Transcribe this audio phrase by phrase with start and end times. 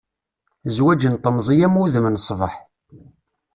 [0.75, 2.53] Zwaǧ n temẓi am wudem n ṣṣbeḥ.